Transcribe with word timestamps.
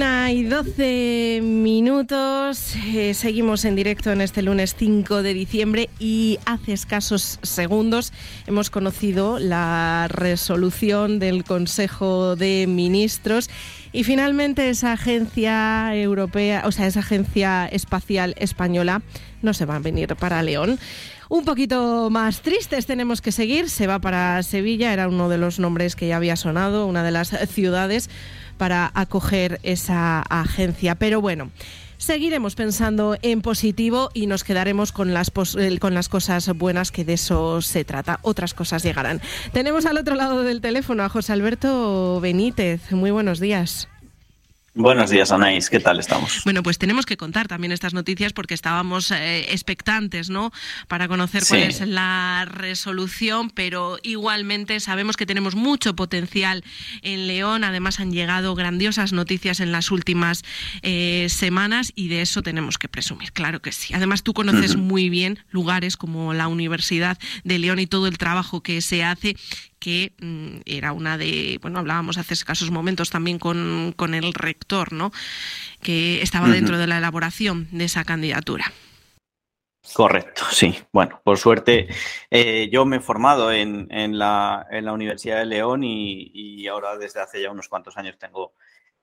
y 0.00 0.44
12 0.44 1.40
minutos. 1.42 2.76
Eh, 2.86 3.14
seguimos 3.14 3.64
en 3.64 3.74
directo 3.74 4.12
en 4.12 4.20
este 4.20 4.42
lunes 4.42 4.76
5 4.78 5.24
de 5.24 5.34
diciembre 5.34 5.90
y 5.98 6.38
hace 6.44 6.72
escasos 6.72 7.40
segundos 7.42 8.12
hemos 8.46 8.70
conocido 8.70 9.40
la 9.40 10.06
resolución 10.08 11.18
del 11.18 11.42
Consejo 11.42 12.36
de 12.36 12.66
Ministros 12.68 13.50
y 13.90 14.04
finalmente 14.04 14.68
esa 14.68 14.92
agencia 14.92 15.96
europea, 15.96 16.62
o 16.64 16.70
sea, 16.70 16.86
esa 16.86 17.00
agencia 17.00 17.66
espacial 17.66 18.36
española 18.38 19.02
no 19.42 19.52
se 19.52 19.64
va 19.64 19.76
a 19.76 19.80
venir 19.80 20.14
para 20.14 20.42
León. 20.44 20.78
Un 21.28 21.44
poquito 21.44 22.08
más 22.08 22.40
tristes 22.40 22.86
tenemos 22.86 23.20
que 23.20 23.32
seguir. 23.32 23.68
Se 23.68 23.86
va 23.86 23.98
para 23.98 24.42
Sevilla, 24.42 24.92
era 24.92 25.08
uno 25.08 25.28
de 25.28 25.38
los 25.38 25.58
nombres 25.58 25.94
que 25.94 26.08
ya 26.08 26.16
había 26.16 26.36
sonado, 26.36 26.86
una 26.86 27.02
de 27.02 27.10
las 27.10 27.30
ciudades 27.48 28.08
para 28.58 28.90
acoger 28.94 29.60
esa 29.62 30.20
agencia. 30.20 30.94
Pero 30.96 31.20
bueno. 31.20 31.50
Seguiremos 31.98 32.54
pensando 32.54 33.16
en 33.22 33.42
positivo 33.42 34.10
y 34.14 34.28
nos 34.28 34.44
quedaremos 34.44 34.92
con 34.92 35.12
las, 35.12 35.32
con 35.32 35.94
las 35.94 36.08
cosas 36.08 36.48
buenas 36.56 36.92
que 36.92 37.04
de 37.04 37.14
eso 37.14 37.60
se 37.60 37.84
trata. 37.84 38.20
Otras 38.22 38.54
cosas 38.54 38.84
llegarán. 38.84 39.20
Tenemos 39.52 39.84
al 39.84 39.98
otro 39.98 40.14
lado 40.14 40.44
del 40.44 40.60
teléfono 40.60 41.02
a 41.02 41.08
José 41.08 41.32
Alberto 41.32 42.20
Benítez. 42.20 42.92
Muy 42.92 43.10
buenos 43.10 43.40
días. 43.40 43.88
Buenos 44.78 45.10
días, 45.10 45.32
Anaís. 45.32 45.70
¿Qué 45.70 45.80
tal 45.80 45.98
estamos? 45.98 46.42
Bueno, 46.44 46.62
pues 46.62 46.78
tenemos 46.78 47.04
que 47.04 47.16
contar 47.16 47.48
también 47.48 47.72
estas 47.72 47.94
noticias 47.94 48.32
porque 48.32 48.54
estábamos 48.54 49.10
eh, 49.10 49.52
expectantes, 49.52 50.30
¿no? 50.30 50.52
Para 50.86 51.08
conocer 51.08 51.42
cuál 51.48 51.62
es 51.62 51.80
la 51.80 52.46
resolución, 52.48 53.50
pero 53.50 53.98
igualmente 54.04 54.78
sabemos 54.78 55.16
que 55.16 55.26
tenemos 55.26 55.56
mucho 55.56 55.96
potencial 55.96 56.62
en 57.02 57.26
León. 57.26 57.64
Además, 57.64 57.98
han 57.98 58.12
llegado 58.12 58.54
grandiosas 58.54 59.12
noticias 59.12 59.58
en 59.58 59.72
las 59.72 59.90
últimas 59.90 60.44
eh, 60.82 61.26
semanas 61.28 61.90
y 61.96 62.06
de 62.06 62.22
eso 62.22 62.42
tenemos 62.42 62.78
que 62.78 62.86
presumir, 62.86 63.32
claro 63.32 63.60
que 63.60 63.72
sí. 63.72 63.94
Además, 63.94 64.22
tú 64.22 64.32
conoces 64.32 64.76
muy 64.76 65.08
bien 65.08 65.40
lugares 65.50 65.96
como 65.96 66.34
la 66.34 66.46
Universidad 66.46 67.18
de 67.42 67.58
León 67.58 67.80
y 67.80 67.88
todo 67.88 68.06
el 68.06 68.16
trabajo 68.16 68.62
que 68.62 68.80
se 68.80 69.02
hace 69.02 69.34
que 69.78 70.12
mm, 70.20 70.60
era 70.66 70.92
una 70.92 71.18
de, 71.18 71.58
bueno, 71.62 71.78
hablábamos 71.78 72.18
hace 72.18 72.34
escasos 72.34 72.70
momentos 72.70 73.10
también 73.10 73.38
con, 73.38 73.92
con 73.96 74.14
el 74.14 74.34
rector, 74.34 74.92
¿no? 74.92 75.12
Que 75.82 76.22
estaba 76.22 76.48
dentro 76.48 76.78
de 76.78 76.86
la 76.86 76.98
elaboración 76.98 77.68
de 77.70 77.84
esa 77.84 78.04
candidatura. 78.04 78.72
Correcto, 79.94 80.44
sí. 80.50 80.78
Bueno, 80.92 81.20
por 81.24 81.38
suerte 81.38 81.88
eh, 82.30 82.68
yo 82.70 82.84
me 82.84 82.96
he 82.96 83.00
formado 83.00 83.52
en, 83.52 83.88
en, 83.90 84.18
la, 84.18 84.66
en, 84.70 84.84
la, 84.84 84.92
Universidad 84.92 85.38
de 85.38 85.46
León 85.46 85.82
y, 85.82 86.30
y, 86.34 86.66
ahora 86.68 86.98
desde 86.98 87.20
hace 87.20 87.40
ya 87.40 87.50
unos 87.50 87.68
cuantos 87.68 87.96
años 87.96 88.18
tengo 88.18 88.52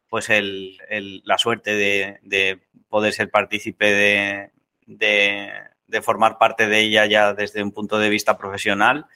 pues 0.09 0.29
el, 0.29 0.77
el, 0.89 1.21
la 1.25 1.37
suerte 1.37 1.75
de, 1.75 2.19
de, 2.21 2.61
poder 2.89 3.13
ser 3.13 3.31
partícipe 3.31 3.85
de, 3.85 4.51
de, 4.85 6.01
formar 6.01 6.37
parte 6.37 6.67
de 6.67 6.81
ella 6.81 7.05
ya 7.05 7.33
desde 7.33 7.63
un 7.63 7.71
punto 7.71 7.97
de 7.97 8.09
vista 8.09 8.37
profesional 8.37 9.07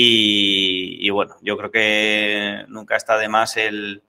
y, 0.00 1.10
bueno, 1.10 1.34
yo 1.42 1.56
creo 1.56 1.72
que 1.72 2.64
nunca 2.68 2.94
está 2.94 3.18
de 3.18 3.28
más 3.28 3.56
el, 3.56 4.04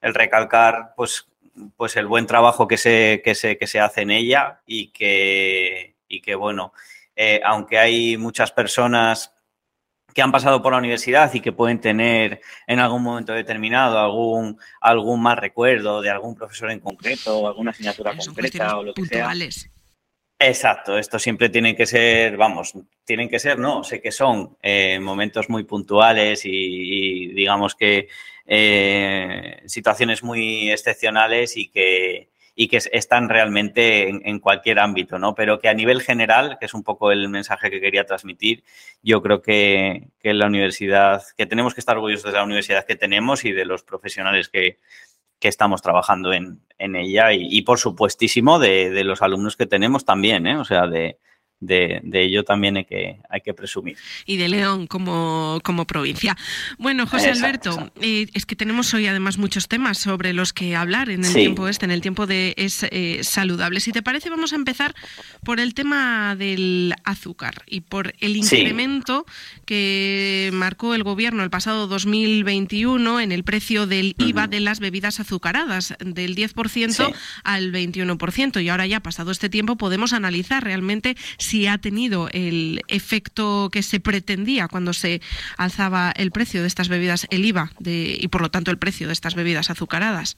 recalcar 0.00 0.94
pues, 0.96 1.28
pues 1.76 1.96
el 1.96 2.06
buen 2.06 2.26
trabajo 2.26 2.66
que 2.66 2.78
se, 2.78 3.20
que 3.22 3.34
se, 3.34 3.58
que 3.58 3.66
se 3.66 3.78
hace 3.78 4.00
en 4.00 4.10
ella 4.10 4.62
y 4.64 4.86
que, 4.86 5.96
y 6.08 6.22
que 6.22 6.34
bueno, 6.34 6.72
eh, 7.14 7.42
aunque 7.44 7.76
hay 7.76 8.16
muchas 8.16 8.52
personas 8.52 9.34
que 10.14 10.22
han 10.22 10.32
pasado 10.32 10.62
por 10.62 10.72
la 10.72 10.78
universidad 10.78 11.34
y 11.34 11.40
que 11.40 11.52
pueden 11.52 11.78
tener 11.78 12.40
en 12.66 12.78
algún 12.78 13.02
momento 13.02 13.34
determinado 13.34 13.98
algún, 13.98 14.58
algún 14.80 15.20
mal 15.20 15.36
recuerdo 15.36 16.00
de 16.00 16.08
algún 16.08 16.34
profesor 16.34 16.70
en 16.70 16.80
concreto 16.80 17.40
o 17.40 17.48
alguna 17.48 17.72
asignatura 17.72 18.16
concreta 18.16 18.78
o 18.78 18.82
lo 18.82 18.94
que 18.94 19.04
sea. 19.04 19.30
Exacto, 20.46 20.98
esto 20.98 21.18
siempre 21.18 21.48
tiene 21.48 21.74
que 21.74 21.86
ser, 21.86 22.36
vamos, 22.36 22.74
tienen 23.04 23.30
que 23.30 23.38
ser, 23.38 23.58
no, 23.58 23.82
sé 23.82 24.02
que 24.02 24.12
son 24.12 24.58
eh, 24.62 24.98
momentos 25.00 25.48
muy 25.48 25.64
puntuales 25.64 26.42
y, 26.44 27.28
digamos 27.28 27.74
que 27.74 28.08
eh, 28.46 29.62
situaciones 29.64 30.22
muy 30.22 30.70
excepcionales 30.70 31.56
y 31.56 31.68
que, 31.70 32.28
y 32.54 32.68
que 32.68 32.76
están 32.92 33.30
realmente 33.30 34.10
en, 34.10 34.38
cualquier 34.38 34.80
ámbito, 34.80 35.18
¿no? 35.18 35.34
Pero 35.34 35.58
que 35.58 35.68
a 35.70 35.74
nivel 35.74 36.02
general, 36.02 36.58
que 36.60 36.66
es 36.66 36.74
un 36.74 36.82
poco 36.82 37.10
el 37.10 37.30
mensaje 37.30 37.70
que 37.70 37.80
quería 37.80 38.04
transmitir, 38.04 38.64
yo 39.02 39.22
creo 39.22 39.40
que, 39.40 40.08
que 40.20 40.34
la 40.34 40.46
universidad, 40.46 41.22
que 41.38 41.46
tenemos 41.46 41.72
que 41.72 41.80
estar 41.80 41.96
orgullosos 41.96 42.32
de 42.32 42.38
la 42.38 42.44
universidad 42.44 42.84
que 42.84 42.96
tenemos 42.96 43.46
y 43.46 43.52
de 43.52 43.64
los 43.64 43.82
profesionales 43.82 44.50
que, 44.50 44.78
que 45.38 45.48
estamos 45.48 45.82
trabajando 45.82 46.32
en, 46.32 46.60
en 46.78 46.96
ella 46.96 47.32
y, 47.32 47.62
por 47.62 47.78
supuestísimo 47.78 48.58
de, 48.58 48.90
de, 48.90 49.04
los 49.04 49.22
alumnos 49.22 49.56
que 49.56 49.66
tenemos 49.66 50.04
también, 50.04 50.46
¿eh? 50.46 50.56
o 50.56 50.64
sea, 50.64 50.86
de, 50.86 51.18
de, 51.60 52.02
ello 52.12 52.44
también 52.44 52.76
hay 52.76 52.84
que, 52.84 53.18
hay 53.28 53.40
que 53.40 53.54
presumir. 53.54 53.96
Y 54.26 54.36
de 54.36 54.48
León 54.48 54.86
como, 54.86 55.60
como 55.62 55.86
provincia. 55.86 56.36
Bueno, 56.78 57.06
José 57.06 57.30
Alberto, 57.30 57.92
eh, 58.00 58.26
es 58.34 58.46
que 58.46 58.56
tenemos 58.56 58.92
hoy 58.94 59.06
además 59.06 59.38
muchos 59.38 59.68
temas 59.68 59.98
sobre 59.98 60.32
los 60.32 60.52
que 60.52 60.76
hablar 60.76 61.10
en 61.10 61.24
el 61.24 61.32
tiempo 61.32 61.68
este, 61.68 61.84
en 61.84 61.90
el 61.90 62.00
tiempo 62.00 62.26
de 62.26 62.54
Es 62.56 62.84
eh, 62.90 63.20
Saludable. 63.22 63.80
Si 63.80 63.92
te 63.92 64.02
parece, 64.02 64.30
vamos 64.30 64.52
a 64.52 64.56
empezar 64.56 64.94
por 65.42 65.60
el 65.60 65.74
tema 65.74 66.36
del 66.36 66.94
azúcar 67.04 67.62
y 67.66 67.80
por 67.80 68.14
el 68.20 68.36
incremento 68.36 69.24
que 69.64 70.50
marcó 70.52 70.94
el 70.94 71.02
gobierno 71.02 71.42
el 71.42 71.50
pasado 71.50 71.86
2021 71.86 73.20
en 73.20 73.32
el 73.32 73.44
precio 73.44 73.86
del 73.86 74.14
IVA 74.18 74.46
de 74.46 74.60
las 74.60 74.80
bebidas 74.80 75.20
azucaradas, 75.20 75.94
del 76.00 76.36
10% 76.36 77.14
al 77.44 77.72
21%. 77.72 78.62
Y 78.62 78.68
ahora 78.68 78.86
ya, 78.86 79.00
pasado 79.00 79.30
este 79.30 79.48
tiempo, 79.48 79.76
podemos 79.76 80.12
analizar 80.12 80.62
realmente 80.64 81.16
si 81.38 81.53
ha 81.68 81.78
tenido 81.78 82.28
el 82.32 82.82
efecto 82.88 83.68
que 83.70 83.82
se 83.82 84.00
pretendía 84.00 84.68
cuando 84.68 84.92
se 84.92 85.20
alzaba 85.56 86.12
el 86.16 86.30
precio 86.30 86.60
de 86.60 86.66
estas 86.66 86.88
bebidas, 86.88 87.26
el 87.30 87.44
IVA, 87.44 87.70
y 87.84 88.28
por 88.28 88.42
lo 88.42 88.50
tanto 88.50 88.70
el 88.70 88.78
precio 88.78 89.06
de 89.06 89.12
estas 89.12 89.34
bebidas 89.34 89.70
azucaradas. 89.70 90.36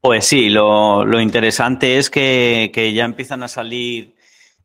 Pues 0.00 0.26
sí, 0.26 0.50
lo, 0.50 1.20
interesante 1.20 1.98
es 1.98 2.10
que, 2.10 2.92
ya 2.94 3.04
empiezan 3.04 3.42
a 3.44 3.48
salir 3.48 4.16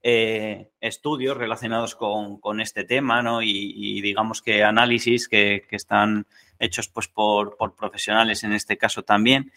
eh, 0.02 0.72
estudios 0.82 1.38
relacionados 1.38 1.96
con, 1.96 2.60
este 2.60 2.84
tema, 2.86 3.22
¿no? 3.22 3.44
Y, 3.44 4.02
digamos 4.02 4.42
que 4.42 4.64
análisis 4.64 5.28
que, 5.28 5.64
están 5.70 6.26
hechos 6.60 6.88
pues 6.90 7.08
por, 7.08 7.58
por, 7.58 7.76
profesionales 7.76 8.44
en 8.44 8.54
este 8.54 8.78
caso 8.78 9.04
también. 9.04 9.52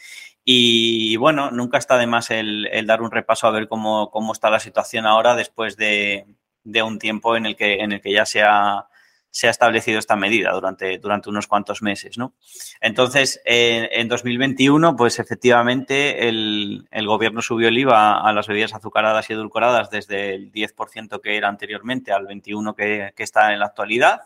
Y 0.45 1.17
bueno, 1.17 1.51
nunca 1.51 1.79
está 1.79 1.99
de 1.99 2.07
más 2.07 2.31
el, 2.31 2.69
dar 2.87 3.03
un 3.03 3.11
repaso 3.11 3.47
a 3.47 3.51
ver 3.51 3.69
cómo, 3.69 4.33
está 4.33 4.51
la 4.51 4.61
situación 4.61 5.07
ahora 5.07 5.37
después 5.37 5.77
de, 5.77 6.27
un 6.65 6.99
tiempo 6.99 7.37
en 7.37 7.47
el 7.47 7.57
que, 7.57 7.81
en 7.81 7.93
el 7.93 8.01
que 8.01 8.13
ya 8.13 8.25
se 8.25 8.43
ha, 8.43 8.89
se 9.31 9.47
ha 9.47 9.51
establecido 9.51 9.99
esta 9.99 10.17
medida 10.17 10.53
durante, 10.53 10.99
durante 10.99 11.29
unos 11.29 11.47
cuantos 11.47 11.83
meses. 11.83 12.19
¿no? 12.19 12.35
Entonces, 12.81 13.41
en 13.45 14.09
2021, 14.09 14.97
pues 14.97 15.19
efectivamente 15.19 16.29
el, 16.29 16.87
gobierno 17.07 17.43
subió 17.43 17.69
el 17.69 17.79
IVA 17.79 18.21
a 18.21 18.33
las 18.33 18.49
bebidas 18.49 18.75
azucaradas 18.75 19.29
y 19.31 19.35
edulcoradas 19.35 19.91
desde 19.91 20.35
el 20.35 20.53
10% 20.53 21.21
que 21.21 21.37
era 21.37 21.49
anteriormente 21.49 22.13
al 22.13 22.27
21% 22.27 22.75
que, 22.75 23.13
que 23.15 23.23
está 23.23 23.53
en 23.53 23.61
la 23.61 23.67
actualidad. 23.67 24.21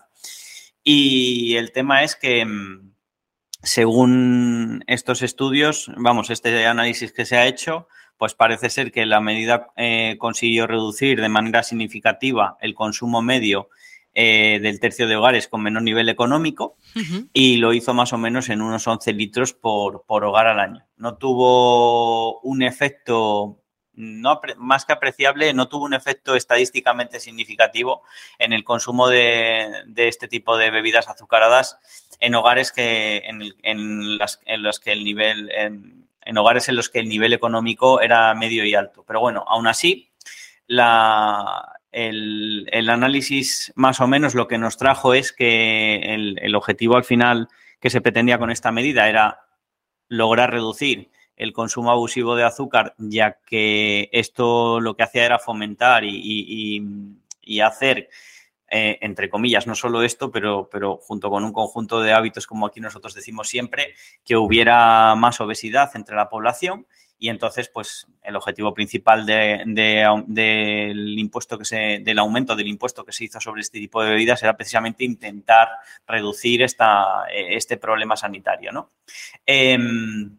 Y 0.84 1.56
el 1.56 1.72
tema 1.72 2.02
es 2.02 2.14
que 2.14 2.44
mm, 2.44 2.92
según 3.62 4.84
estos 4.86 5.22
estudios, 5.22 5.90
vamos, 5.96 6.30
este 6.30 6.66
análisis 6.66 7.12
que 7.12 7.24
se 7.24 7.36
ha 7.36 7.46
hecho, 7.46 7.88
pues 8.18 8.34
parece 8.34 8.70
ser 8.70 8.92
que 8.92 9.06
la 9.06 9.20
medida 9.20 9.68
eh, 9.76 10.16
consiguió 10.18 10.66
reducir 10.66 11.20
de 11.20 11.28
manera 11.28 11.62
significativa 11.62 12.56
el 12.60 12.74
consumo 12.74 13.22
medio 13.22 13.70
eh, 14.14 14.60
del 14.62 14.78
tercio 14.78 15.08
de 15.08 15.16
hogares 15.16 15.48
con 15.48 15.62
menor 15.62 15.82
nivel 15.82 16.08
económico 16.08 16.76
y 17.32 17.56
lo 17.56 17.72
hizo 17.72 17.94
más 17.94 18.12
o 18.12 18.18
menos 18.18 18.48
en 18.48 18.62
unos 18.62 18.86
11 18.86 19.12
litros 19.12 19.54
por, 19.54 20.04
por 20.06 20.22
hogar 20.24 20.46
al 20.46 20.60
año. 20.60 20.86
No 20.96 21.16
tuvo 21.16 22.40
un 22.42 22.62
efecto 22.62 23.63
no, 23.96 24.40
más 24.56 24.84
que 24.84 24.92
apreciable, 24.92 25.52
no 25.54 25.68
tuvo 25.68 25.84
un 25.84 25.94
efecto 25.94 26.34
estadísticamente 26.34 27.20
significativo 27.20 28.02
en 28.38 28.52
el 28.52 28.64
consumo 28.64 29.08
de, 29.08 29.84
este 29.96 30.28
tipo 30.28 30.56
de 30.56 30.70
bebidas 30.70 31.08
azucaradas 31.08 31.78
en 32.20 32.34
hogares 32.34 32.72
que 32.72 33.22
en, 33.62 34.18
las, 34.18 34.40
en 34.46 34.62
los 34.62 34.80
que 34.80 34.92
el 34.92 35.04
nivel 35.04 35.50
en, 35.52 36.38
hogares 36.38 36.68
en 36.68 36.76
los 36.76 36.88
que 36.88 37.00
el 37.00 37.08
nivel 37.08 37.32
económico 37.32 38.00
era 38.00 38.34
medio 38.34 38.64
y 38.64 38.74
alto. 38.74 39.04
Pero 39.06 39.20
bueno, 39.20 39.44
aún 39.46 39.66
así, 39.66 40.10
la, 40.66 41.80
el, 41.92 42.88
análisis 42.88 43.72
más 43.76 44.00
o 44.00 44.06
menos 44.06 44.34
lo 44.34 44.48
que 44.48 44.58
nos 44.58 44.76
trajo 44.76 45.14
es 45.14 45.32
que 45.32 45.96
el, 46.14 46.38
el 46.40 46.54
objetivo 46.54 46.96
al 46.96 47.04
final 47.04 47.48
que 47.80 47.90
se 47.90 48.00
pretendía 48.00 48.38
con 48.38 48.50
esta 48.50 48.72
medida 48.72 49.08
era 49.08 49.44
lograr 50.08 50.50
reducir 50.50 51.10
el 51.36 51.52
consumo 51.52 51.90
abusivo 51.90 52.36
de 52.36 52.44
azúcar, 52.44 52.94
ya 52.98 53.38
que 53.46 54.08
esto 54.12 54.80
lo 54.80 54.96
que 54.96 55.02
hacía 55.02 55.24
era 55.24 55.38
fomentar 55.38 56.04
y, 56.04 56.80
hacer 57.62 58.08
eh, 58.70 58.98
entre 59.02 59.28
comillas, 59.28 59.66
no 59.66 59.74
solo 59.74 60.02
esto, 60.02 60.30
pero, 60.30 60.68
pero 60.70 60.96
junto 60.96 61.30
con 61.30 61.44
un 61.44 61.52
conjunto 61.52 62.00
de 62.00 62.12
hábitos, 62.12 62.46
como 62.46 62.66
aquí 62.66 62.80
nosotros 62.80 63.14
decimos 63.14 63.48
siempre, 63.48 63.94
que 64.24 64.36
hubiera 64.36 65.14
más 65.14 65.40
obesidad 65.40 65.90
entre 65.94 66.16
la 66.16 66.28
población 66.28 66.86
y 67.18 67.28
entonces, 67.28 67.70
pues, 67.72 68.06
el 68.22 68.36
objetivo 68.36 68.74
principal 68.74 69.24
del 69.24 71.18
impuesto 71.18 71.56
que 71.56 71.64
se, 71.64 72.00
del 72.02 72.18
aumento 72.18 72.56
del 72.56 72.66
impuesto 72.66 73.04
que 73.04 73.12
se 73.12 73.24
hizo 73.24 73.40
sobre 73.40 73.62
este 73.62 73.78
tipo 73.78 74.02
de 74.02 74.10
bebidas 74.10 74.42
era 74.42 74.56
precisamente 74.56 75.04
intentar 75.04 75.68
reducir 76.06 76.62
esta, 76.62 77.24
este 77.32 77.76
problema 77.76 78.16
sanitario, 78.16 78.72
¿no? 78.72 78.90
Em, 79.46 80.38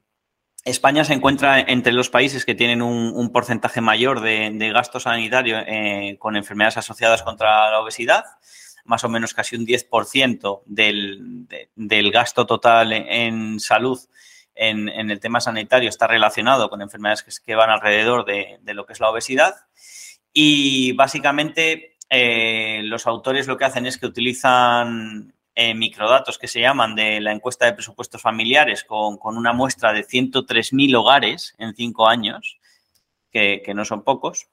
España 0.65 1.05
se 1.05 1.13
encuentra 1.13 1.59
entre 1.59 1.93
los 1.93 2.09
países 2.09 2.43
que 2.43 2.55
tienen 2.55 2.81
un, 2.81 3.31
porcentaje 3.31 3.81
mayor 3.81 4.19
de, 4.19 4.71
gasto 4.73 4.99
sanitario 4.99 5.59
eh, 5.59 6.17
con 6.19 6.35
enfermedades 6.35 6.77
asociadas 6.77 7.23
contra 7.23 7.71
la 7.71 7.79
obesidad, 7.79 8.25
más 8.83 9.03
o 9.03 9.09
menos 9.09 9.33
casi 9.33 9.55
un 9.55 9.65
10% 9.65 10.63
del, 10.65 11.47
del 11.75 12.11
gasto 12.11 12.45
total 12.45 12.91
en 12.93 13.59
salud 13.59 13.99
en, 14.55 15.11
el 15.11 15.19
tema 15.19 15.41
sanitario 15.41 15.89
está 15.89 16.07
relacionado 16.07 16.69
con 16.69 16.81
enfermedades 16.81 17.23
que, 17.45 17.55
van 17.55 17.69
alrededor 17.69 18.25
de, 18.25 18.59
lo 18.73 18.85
que 18.85 18.93
es 18.93 18.99
la 18.99 19.09
obesidad. 19.09 19.53
Y 20.33 20.93
básicamente 20.93 21.97
eh, 22.09 22.81
los 22.83 23.05
autores 23.07 23.47
lo 23.47 23.57
que 23.57 23.65
hacen 23.65 23.85
es 23.85 23.97
que 23.97 24.07
utilizan 24.07 25.33
eh, 25.57 25.73
microdatos 25.73 26.37
que 26.37 26.49
se 26.49 26.59
llaman 26.59 26.95
de 26.95 27.21
la 27.21 27.31
encuesta 27.31 27.65
de 27.65 27.71
presupuestos 27.71 28.21
familiares 28.21 28.83
con, 28.83 29.17
una 29.23 29.53
muestra 29.53 29.93
de 29.93 30.05
103.000 30.05 30.95
hogares 30.97 31.55
en 31.57 31.73
cinco 31.73 32.09
años, 32.09 32.59
que, 33.31 33.63
no 33.73 33.85
son 33.85 34.03
pocos, 34.03 34.47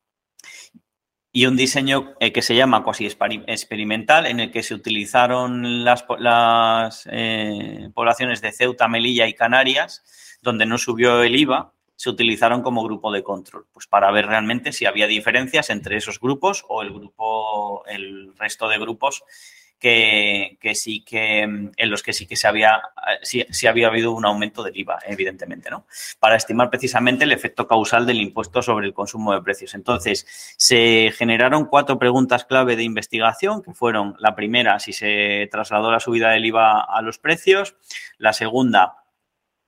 y 1.33 1.47
un 1.47 1.57
diseño 1.57 2.15
eh, 2.21 2.33
que 2.33 2.43
se 2.43 2.55
llama 2.55 2.85
cuasi 2.85 3.07
experimental, 3.07 4.27
en 4.27 4.39
el 4.39 4.53
que 4.53 4.63
se 4.63 4.75
utilizaron 4.75 5.85
las, 5.85 6.05
las 6.19 7.09
eh, 7.11 7.91
poblaciones 7.95 8.41
de 8.41 8.53
Ceuta, 8.53 8.87
Melilla 8.87 9.27
y 9.27 9.35
Canarias, 9.35 10.39
donde 10.41 10.67
no 10.67 10.79
subió 10.79 11.25
el 11.25 11.35
IVA, 11.35 11.73
se 11.97 12.11
utilizaron 12.11 12.63
como 12.63 12.85
grupo 12.85 13.11
de 13.11 13.25
control, 13.25 13.67
pues 13.73 13.89
para 13.89 14.11
ver 14.13 14.27
realmente 14.27 14.73
si 14.73 14.87
había 14.87 15.07
diferencias 15.09 15.71
entre 15.71 15.97
esos 15.97 16.21
grupos 16.21 16.65
o 16.69 16.83
el 16.83 16.93
grupo, 16.93 17.85
el 17.87 18.37
resto 18.37 18.69
de 18.69 18.79
grupos 18.79 19.25
que, 19.83 20.75
sí 20.75 21.05
que 21.05 21.41
en 21.41 21.91
los 21.91 22.05
que 22.05 22.13
sí 22.13 22.27
que 22.27 22.37
se 22.37 22.47
había, 22.47 22.81
sí, 23.23 23.67
había 23.67 23.89
habido 23.89 24.13
un 24.13 24.25
aumento 24.25 24.63
del 24.63 24.77
IVA, 24.77 25.01
evidentemente, 25.07 25.71
¿no? 25.71 25.87
Para 26.21 26.37
estimar 26.37 26.71
precisamente 26.71 27.25
el 27.25 27.33
efecto 27.33 27.67
causal 27.67 28.07
del 28.07 28.21
impuesto 28.21 28.63
sobre 28.63 28.87
el 28.87 28.95
consumo 28.95 29.35
de 29.35 29.43
precios. 29.43 29.75
Entonces, 29.75 30.55
se 30.57 31.13
generaron 31.17 31.67
cuatro 31.67 31.99
preguntas 31.99 32.45
clave 32.45 32.77
de 32.77 32.85
investigación, 32.85 33.61
que 33.61 33.75
fueron 33.75 34.15
la 34.21 34.37
primera, 34.37 34.79
si 34.79 34.93
se 34.93 35.49
trasladó 35.51 35.91
la 35.91 35.99
subida 35.99 36.31
del 36.31 36.47
IVA 36.47 36.81
a 36.81 37.03
los 37.03 37.19
precios, 37.19 37.75
la 38.19 38.33
segunda, 38.33 39.03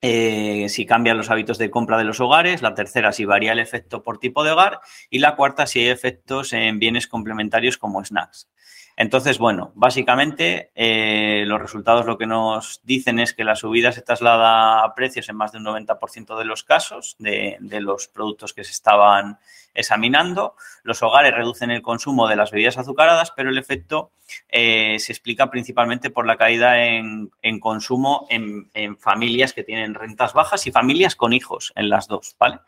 eh, 0.01 0.69
si 0.69 0.87
cambian 0.87 1.17
los 1.17 1.31
hábitos 1.31 1.59
de 1.59 1.71
compra 1.71 1.99
de 1.99 2.05
los 2.05 2.21
hogares, 2.21 2.63
la 2.63 2.75
tercera 2.75 3.11
si 3.11 3.25
varía 3.25 3.53
el 3.53 3.59
efecto 3.59 4.03
por 4.03 4.19
tipo 4.19 4.45
de 4.45 4.53
hogar 4.53 4.81
y 5.11 5.19
la 5.19 5.35
cuarta 5.35 5.67
si 5.67 5.81
hay 5.81 5.89
efectos 5.89 6.53
en 6.53 6.79
bienes 6.79 7.09
complementarios 7.09 7.79
como 7.79 8.05
snacks. 8.05 8.49
Entonces, 8.97 9.39
bueno, 9.39 9.73
básicamente 9.75 10.71
eh, 10.77 11.45
los 11.47 11.61
resultados 11.61 12.07
lo 12.07 12.17
que 12.17 12.27
nos 12.27 12.81
dicen 12.85 13.19
es 13.19 13.35
que 13.35 13.43
la 13.43 13.57
subida 13.57 13.91
se 13.91 14.03
traslada 14.03 14.85
a 14.85 14.95
precios 14.95 15.29
en 15.29 15.37
más 15.37 15.51
de 15.51 15.59
un 15.59 15.65
90% 15.65 16.39
de 16.39 16.45
los 16.45 16.63
casos 16.63 17.17
de, 17.19 17.59
los 17.61 18.07
productos 18.07 18.55
que 18.55 18.63
se 18.63 18.71
estaban 18.71 19.39
examinando. 19.75 20.55
Los 20.85 21.03
hogares 21.03 21.35
reducen 21.35 21.73
el 21.73 21.83
consumo 21.83 22.29
de 22.29 22.37
las 22.37 22.53
bebidas 22.53 22.79
azucaradas, 22.79 23.33
pero 23.33 23.51
el 23.51 23.59
efecto 23.59 24.13
eh, 24.49 24.97
se 25.01 25.11
explica 25.11 25.51
principalmente 25.51 26.11
por 26.11 26.25
la 26.25 26.37
caída 26.37 26.85
en, 26.85 27.31
consumo 27.59 28.27
en, 28.31 28.71
en, 28.75 28.97
familias 28.97 29.53
que 29.53 29.65
tienen 29.65 29.95
rentas 29.95 30.35
bajas 30.35 30.69
y 30.69 30.73
familias 30.73 31.17
con 31.17 31.33
hijos, 31.33 31.73
en 31.75 31.89
las 31.89 32.07
dos, 32.07 32.37
¿vale? 32.39 32.61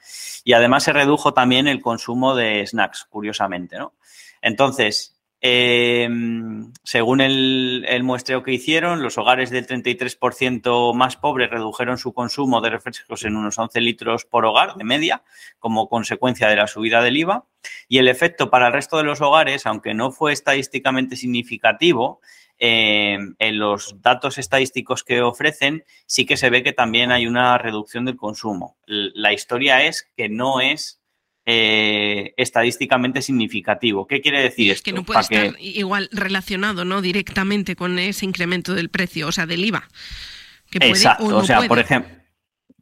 Y 0.42 0.54
además 0.54 0.82
se 0.82 0.92
redujo 0.92 1.32
también 1.32 1.68
el 1.68 1.80
consumo 1.80 2.34
de 2.34 2.66
snacks, 2.66 3.04
curiosamente, 3.04 3.78
¿no? 3.78 3.94
Entonces, 4.42 5.15
eh, 5.40 6.08
según 6.82 7.20
el, 7.20 8.02
muestreo 8.02 8.42
que 8.42 8.52
hicieron, 8.52 9.02
los 9.02 9.18
hogares 9.18 9.50
del 9.50 9.66
33% 9.66 10.94
más 10.94 11.16
pobres 11.16 11.50
redujeron 11.50 11.98
su 11.98 12.12
consumo 12.12 12.60
de 12.60 12.70
refrescos 12.70 13.24
en 13.24 13.36
unos 13.36 13.58
11 13.58 13.80
litros 13.80 14.24
por 14.24 14.46
hogar 14.46 14.76
de 14.76 14.84
media 14.84 15.22
como 15.58 15.88
consecuencia 15.88 16.48
de 16.48 16.56
la 16.56 16.66
subida 16.66 17.02
del 17.02 17.16
IVA. 17.16 17.46
Y 17.88 17.98
el 17.98 18.08
efecto 18.08 18.50
para 18.50 18.68
el 18.68 18.72
resto 18.72 18.96
de 18.96 19.04
los 19.04 19.20
hogares, 19.20 19.66
aunque 19.66 19.94
no 19.94 20.10
fue 20.10 20.32
estadísticamente 20.32 21.16
significativo, 21.16 22.20
eh, 22.58 23.18
en 23.38 23.58
los 23.58 24.00
datos 24.00 24.38
estadísticos 24.38 25.04
que 25.04 25.20
ofrecen 25.20 25.84
sí 26.06 26.24
que 26.24 26.38
se 26.38 26.48
ve 26.48 26.62
que 26.62 26.72
también 26.72 27.12
hay 27.12 27.26
una 27.26 27.58
reducción 27.58 28.06
del 28.06 28.16
consumo. 28.16 28.78
La 28.86 29.34
historia 29.34 29.84
es 29.84 30.08
que 30.16 30.30
no 30.30 30.60
es 30.60 31.02
eh, 31.48 32.34
estadísticamente 32.36 33.22
significativo. 33.22 34.08
¿Qué 34.08 34.20
quiere 34.20 34.42
decir 34.42 34.72
es 34.72 34.82
que 34.82 34.92
no 34.92 35.04
puede 35.04 35.20
estar 35.20 35.54
igual 35.60 36.08
relacionado 36.10 36.84
¿no? 36.84 37.00
directamente 37.00 37.76
con 37.76 38.00
ese 38.00 38.24
incremento 38.24 38.74
del 38.74 38.88
precio, 38.88 39.28
o 39.28 39.32
sea, 39.32 39.46
del 39.46 39.64
IVA. 39.64 39.88
exacto, 40.72 41.24
o, 41.36 41.44
sea, 41.44 41.62
por 41.68 41.78
ejemplo, 41.78 42.12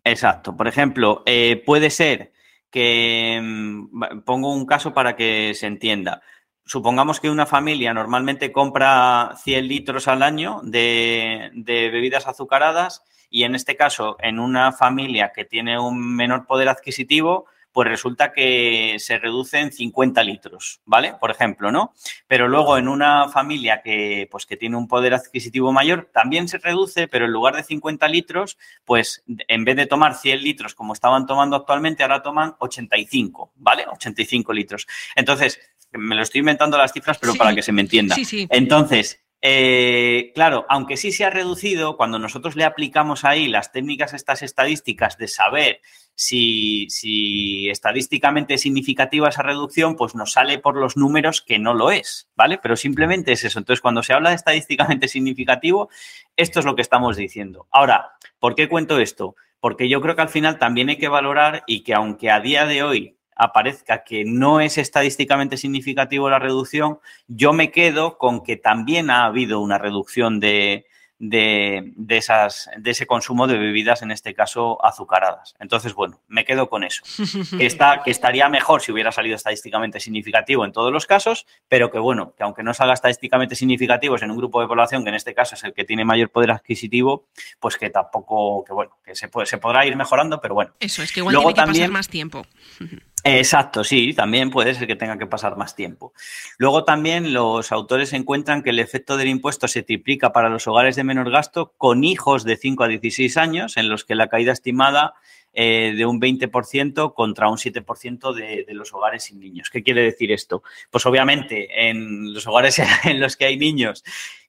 exacto. 0.02 0.56
Por 0.56 0.66
ejemplo, 0.66 1.22
eh, 1.26 1.62
puede 1.66 1.90
ser 1.90 2.32
que 2.70 3.38
mm, 3.42 4.20
pongo 4.24 4.54
un 4.54 4.64
caso 4.64 4.94
para 4.94 5.14
que 5.14 5.52
se 5.54 5.66
entienda. 5.66 6.22
Supongamos 6.64 7.20
que 7.20 7.28
una 7.28 7.44
familia 7.44 7.92
normalmente 7.92 8.50
compra 8.50 9.34
100 9.44 9.68
litros 9.68 10.08
al 10.08 10.22
año 10.22 10.62
de, 10.62 11.50
de 11.52 11.90
bebidas 11.90 12.26
azucaradas 12.26 13.02
y 13.28 13.42
en 13.42 13.54
este 13.54 13.76
caso, 13.76 14.16
en 14.20 14.38
una 14.38 14.72
familia 14.72 15.32
que 15.34 15.44
tiene 15.44 15.78
un 15.78 16.16
menor 16.16 16.46
poder 16.46 16.70
adquisitivo, 16.70 17.44
pues 17.74 17.88
resulta 17.88 18.32
que 18.32 18.94
se 19.00 19.18
reduce 19.18 19.58
en 19.58 19.72
50 19.72 20.22
litros, 20.22 20.80
¿vale? 20.84 21.14
Por 21.18 21.32
ejemplo, 21.32 21.72
¿no? 21.72 21.92
Pero 22.28 22.46
luego 22.46 22.78
en 22.78 22.86
una 22.86 23.28
familia 23.28 23.82
que, 23.82 24.28
pues, 24.30 24.46
que 24.46 24.56
tiene 24.56 24.76
un 24.76 24.86
poder 24.86 25.12
adquisitivo 25.12 25.72
mayor, 25.72 26.08
también 26.14 26.46
se 26.46 26.58
reduce, 26.58 27.08
pero 27.08 27.24
en 27.24 27.32
lugar 27.32 27.56
de 27.56 27.64
50 27.64 28.06
litros, 28.06 28.58
pues 28.84 29.24
en 29.26 29.64
vez 29.64 29.74
de 29.74 29.86
tomar 29.86 30.14
100 30.14 30.40
litros 30.40 30.76
como 30.76 30.92
estaban 30.92 31.26
tomando 31.26 31.56
actualmente, 31.56 32.04
ahora 32.04 32.22
toman 32.22 32.54
85, 32.60 33.54
¿vale? 33.56 33.84
85 33.92 34.52
litros. 34.52 34.86
Entonces, 35.16 35.58
me 35.90 36.14
lo 36.14 36.22
estoy 36.22 36.40
inventando 36.40 36.78
las 36.78 36.92
cifras, 36.92 37.18
pero 37.18 37.34
para 37.34 37.56
que 37.56 37.62
se 37.62 37.72
me 37.72 37.82
entienda. 37.82 38.14
Sí, 38.14 38.24
sí. 38.24 38.46
Entonces, 38.50 39.23
eh, 39.46 40.32
claro, 40.34 40.64
aunque 40.70 40.96
sí 40.96 41.12
se 41.12 41.26
ha 41.26 41.28
reducido, 41.28 41.98
cuando 41.98 42.18
nosotros 42.18 42.56
le 42.56 42.64
aplicamos 42.64 43.26
ahí 43.26 43.46
las 43.46 43.72
técnicas, 43.72 44.14
estas 44.14 44.40
estadísticas 44.42 45.18
de 45.18 45.28
saber 45.28 45.80
si, 46.14 46.88
si, 46.88 47.68
estadísticamente 47.68 48.54
es 48.54 48.62
significativa 48.62 49.28
esa 49.28 49.42
reducción, 49.42 49.96
pues 49.96 50.14
nos 50.14 50.32
sale 50.32 50.58
por 50.58 50.76
los 50.76 50.96
números 50.96 51.42
que 51.42 51.58
no 51.58 51.74
lo 51.74 51.90
es, 51.90 52.30
¿vale? 52.34 52.56
Pero 52.56 52.74
simplemente 52.74 53.32
es 53.32 53.44
eso. 53.44 53.58
Entonces, 53.58 53.82
cuando 53.82 54.02
se 54.02 54.14
habla 54.14 54.30
de 54.30 54.36
estadísticamente 54.36 55.08
significativo, 55.08 55.90
esto 56.38 56.60
es 56.60 56.64
lo 56.64 56.74
que 56.74 56.80
estamos 56.80 57.14
diciendo. 57.18 57.66
Ahora, 57.70 58.12
¿por 58.38 58.54
qué 58.54 58.66
cuento 58.66 58.98
esto? 58.98 59.36
Porque 59.60 59.90
yo 59.90 60.00
creo 60.00 60.16
que 60.16 60.22
al 60.22 60.30
final 60.30 60.58
también 60.58 60.88
hay 60.88 60.96
que 60.96 61.08
valorar 61.08 61.64
y 61.66 61.82
que 61.82 61.92
aunque 61.92 62.30
a 62.30 62.40
día 62.40 62.64
de 62.64 62.82
hoy 62.82 63.18
aparezca 63.36 64.04
que 64.04 64.24
no 64.24 64.60
es 64.60 64.78
estadísticamente 64.78 65.56
significativo 65.56 66.30
la 66.30 66.38
reducción, 66.38 66.98
yo 67.28 67.52
me 67.52 67.70
quedo 67.70 68.18
con 68.18 68.42
que 68.42 68.56
también 68.56 69.10
ha 69.10 69.24
habido 69.24 69.60
una 69.60 69.78
reducción 69.78 70.40
de, 70.40 70.86
de, 71.18 71.94
esas, 72.08 72.68
de 72.76 72.90
ese 72.90 73.06
consumo 73.06 73.46
de 73.46 73.56
bebidas, 73.56 74.02
en 74.02 74.10
este 74.10 74.34
caso 74.34 74.84
azucaradas. 74.84 75.54
Entonces, 75.58 75.94
bueno, 75.94 76.20
me 76.28 76.44
quedo 76.44 76.68
con 76.68 76.84
eso. 76.84 77.02
Que, 77.58 77.66
está, 77.66 78.02
que 78.02 78.10
estaría 78.10 78.48
mejor 78.48 78.80
si 78.80 78.90
hubiera 78.90 79.12
salido 79.12 79.36
estadísticamente 79.36 80.00
significativo 80.00 80.64
en 80.64 80.72
todos 80.72 80.92
los 80.92 81.06
casos, 81.06 81.46
pero 81.68 81.90
que 81.90 81.98
bueno, 81.98 82.34
que 82.36 82.42
aunque 82.42 82.62
no 82.62 82.74
salga 82.74 82.94
estadísticamente 82.94 83.54
significativo 83.54 84.16
en 84.20 84.30
un 84.30 84.36
grupo 84.36 84.60
de 84.60 84.66
población, 84.66 85.04
que 85.04 85.10
en 85.10 85.14
este 85.14 85.34
caso 85.34 85.54
es 85.54 85.64
el 85.64 85.72
que 85.72 85.84
tiene 85.84 86.04
mayor 86.04 86.30
poder 86.30 86.50
adquisitivo, 86.50 87.28
pues 87.60 87.76
que 87.76 87.90
tampoco, 87.90 88.64
que 88.64 88.72
bueno, 88.72 88.98
que 89.04 89.14
se, 89.14 89.28
puede, 89.28 89.46
se 89.46 89.58
podrá 89.58 89.86
ir 89.86 89.96
mejorando, 89.96 90.40
pero 90.40 90.54
bueno. 90.54 90.72
Eso 90.80 91.02
es 91.02 91.12
que 91.12 91.20
igual 91.20 91.36
tiene 91.36 91.54
que 91.54 91.62
pasar 91.62 91.90
más 91.90 92.08
tiempo. 92.08 92.44
Exacto, 93.26 93.84
sí, 93.84 94.12
también 94.12 94.50
puede 94.50 94.74
ser 94.74 94.86
que 94.86 94.96
tenga 94.96 95.16
que 95.16 95.26
pasar 95.26 95.56
más 95.56 95.74
tiempo. 95.74 96.12
Luego 96.58 96.84
también 96.84 97.32
los 97.32 97.72
autores 97.72 98.12
encuentran 98.12 98.62
que 98.62 98.68
el 98.68 98.78
efecto 98.78 99.16
del 99.16 99.28
impuesto 99.28 99.66
se 99.66 99.82
triplica 99.82 100.30
para 100.30 100.50
los 100.50 100.66
hogares 100.66 100.94
de 100.94 101.04
menor 101.04 101.30
gasto 101.30 101.72
con 101.78 102.04
hijos 102.04 102.44
de 102.44 102.58
5 102.58 102.84
a 102.84 102.88
16 102.88 103.38
años, 103.38 103.78
en 103.78 103.88
los 103.88 104.04
que 104.04 104.14
la 104.14 104.28
caída 104.28 104.52
estimada 104.52 105.14
eh, 105.54 105.94
de 105.96 106.04
un 106.04 106.20
20% 106.20 107.14
contra 107.14 107.48
un 107.48 107.56
7% 107.56 108.34
de, 108.34 108.64
de, 108.68 108.74
los 108.74 108.92
hogares 108.92 109.24
sin 109.24 109.40
niños. 109.40 109.70
¿Qué 109.70 109.82
quiere 109.82 110.02
decir 110.02 110.30
esto? 110.30 110.62
Pues 110.90 111.06
obviamente 111.06 111.88
en 111.88 112.34
los 112.34 112.46
hogares 112.46 112.78
en 113.04 113.20
los 113.20 113.38
que 113.38 113.46
hay 113.46 113.56
niños 113.56 114.04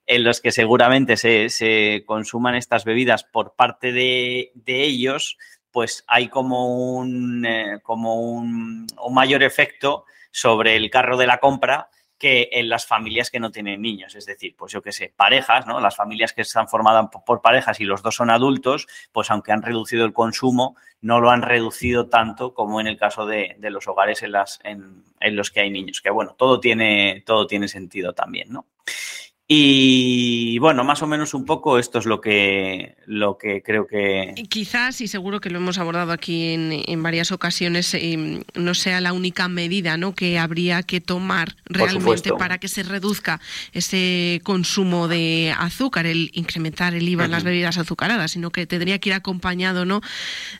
en 0.07 0.23
los 0.23 0.39
que 0.39 0.51
seguramente 0.51 1.17
se, 1.17 2.03
consuman 2.05 2.53
estas 2.53 2.85
bebidas 2.85 3.23
por 3.23 3.55
parte 3.55 3.91
de 3.91 4.51
ellos, 4.67 5.39
pues 5.75 6.05
hay 6.07 6.29
como 6.29 6.95
un, 6.95 7.45
eh, 7.45 7.81
como 7.83 8.15
un, 8.21 8.87
mayor 9.11 9.43
efecto 9.43 10.05
sobre 10.31 10.77
el 10.77 10.89
carro 10.89 11.17
de 11.17 11.27
la 11.27 11.39
compra 11.39 11.89
que 12.17 12.47
en 12.53 12.69
las 12.69 12.85
familias 12.85 13.29
que 13.29 13.41
no 13.41 13.51
tienen 13.51 13.81
niños. 13.81 14.15
Es 14.15 14.25
decir, 14.25 14.55
pues 14.57 14.71
yo 14.71 14.81
qué 14.81 14.93
sé, 14.93 15.11
parejas, 15.13 15.67
¿no? 15.67 15.81
Las 15.81 15.97
familias 15.97 16.31
que 16.31 16.43
están 16.43 16.69
formadas 16.69 17.07
por 17.25 17.41
parejas 17.41 17.81
y 17.81 17.83
los 17.83 18.01
dos 18.01 18.15
son 18.15 18.29
adultos, 18.29 18.87
pues 19.11 19.29
aunque 19.31 19.51
han 19.51 19.63
reducido 19.63 20.05
el 20.05 20.13
consumo, 20.13 20.77
no 21.01 21.19
lo 21.19 21.29
han 21.29 21.41
reducido 21.41 22.07
tanto 22.07 22.53
como 22.53 22.79
en 22.79 22.87
el 22.87 22.97
caso 22.97 23.25
de, 23.25 23.57
los 23.59 23.85
hogares 23.89 24.23
en, 24.23 24.31
las, 24.31 24.61
en, 24.63 25.03
en, 25.19 25.35
los 25.35 25.51
que 25.51 25.59
hay 25.59 25.71
niños. 25.71 25.99
Que 25.99 26.09
bueno, 26.09 26.35
todo 26.37 26.61
tiene, 26.61 27.21
todo 27.25 27.47
tiene 27.47 27.67
sentido 27.67 28.13
también, 28.13 28.47
¿no? 28.49 28.65
Y 29.47 30.57
bueno, 30.57 30.83
más 30.83 31.03
o 31.03 31.07
menos 31.07 31.35
un 31.35 31.45
poco 31.45 31.77
esto 31.77 31.99
es 31.99 32.07
lo 32.07 32.19
que, 32.19 32.97
lo 33.05 33.37
que 33.37 33.61
creo 33.61 33.85
que... 33.85 34.33
Quizás, 34.49 35.01
y 35.01 35.07
seguro 35.07 35.39
que 35.39 35.51
lo 35.51 35.59
hemos 35.59 35.77
abordado 35.77 36.11
aquí 36.11 36.53
en, 36.53 37.03
varias 37.03 37.31
ocasiones, 37.31 37.93
eh, 37.93 38.43
no 38.55 38.73
sea 38.73 39.01
la 39.01 39.13
única 39.13 39.47
medida 39.47 39.97
¿no? 39.97 40.15
que 40.15 40.39
habría 40.39 40.81
que 40.81 40.99
tomar 40.99 41.55
realmente 41.65 42.33
para 42.33 42.57
que 42.57 42.67
se 42.67 42.81
reduzca 42.81 43.39
ese 43.71 44.41
consumo 44.43 45.07
de 45.07 45.53
azúcar, 45.55 46.07
el 46.07 46.31
incrementar 46.33 46.95
el 46.95 47.07
IVA 47.07 47.25
en 47.25 47.31
las 47.31 47.43
bebidas 47.43 47.77
azucaradas, 47.77 48.31
sino 48.31 48.49
que 48.49 48.65
tendría 48.65 48.97
que 48.97 49.09
ir 49.09 49.13
acompañado 49.13 49.85
¿no? 49.85 50.01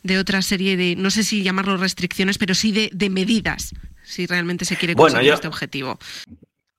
de 0.04 0.20
otra 0.20 0.44
serie 0.44 0.78
de, 0.78 0.96
no 0.96 1.10
sé 1.10 1.24
si 1.24 1.42
llamarlo 1.42 1.78
restricciones, 1.78 2.38
pero 2.38 2.54
sí 2.54 2.72
de, 2.72 2.92
de 2.94 3.10
medidas 3.10 3.74
si 4.04 4.28
realmente 4.28 4.66
se 4.66 4.76
quiere 4.76 4.94
conseguir 4.94 5.34
este 5.34 5.48
objetivo. 5.48 5.98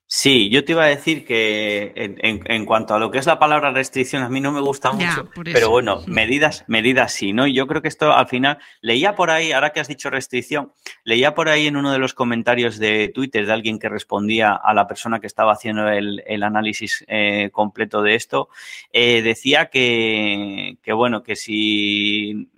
Sí, 0.09 0.51
yo 0.51 0.65
te 0.65 0.71
iba 0.71 0.85
a 0.85 0.89
decir 0.89 1.25
que 1.25 1.93
en, 1.97 2.65
cuanto 2.65 2.95
a 2.95 3.01
lo 3.01 3.11
que 3.11 3.19
es 3.19 3.27
la 3.27 3.41
palabra 3.41 3.73
restricción, 3.73 4.23
a 4.23 4.29
mí 4.29 4.41
no 4.41 4.53
me 4.53 4.61
gusta 4.61 4.93
mucho, 4.93 5.29
pero 5.43 5.71
bueno, 5.71 6.03
medidas, 6.07 6.65
medidas 6.69 7.13
sí, 7.13 7.33
¿no? 7.33 7.49
Y 7.49 7.55
yo 7.55 7.67
creo 7.67 7.83
que 7.83 7.89
esto 7.89 8.13
al 8.13 8.29
final, 8.29 8.59
leía 8.81 9.17
por 9.17 9.31
ahí, 9.31 9.51
ahora 9.51 9.71
que 9.71 9.81
has 9.81 9.89
dicho 9.89 10.09
restricción, 10.09 10.73
leía 11.03 11.35
por 11.35 11.49
ahí 11.49 11.67
en 11.67 11.77
uno 11.77 11.91
de 11.91 11.99
los 11.99 12.15
comentarios 12.15 12.79
de 12.79 13.11
Twitter 13.13 13.47
de 13.47 13.53
alguien 13.53 13.81
que 13.81 13.89
respondía 13.89 14.55
a 14.55 14.75
la 14.75 14.87
persona 14.87 15.19
que 15.19 15.27
estaba 15.27 15.53
haciendo 15.53 15.89
el, 15.89 16.23
análisis 16.45 17.05
eh, 17.09 17.51
completo 17.51 18.01
de 18.01 18.15
esto, 18.15 18.49
eh, 18.93 19.23
decía 19.23 19.67
que, 19.67 20.77
que, 20.85 20.93
bueno, 20.93 21.25
que 21.25 21.35
si 21.35 22.49